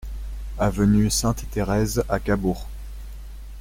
Avenue 0.57 1.11
Sainte-Therese 1.11 2.01
à 2.09 2.19
Cabourg 2.19 2.65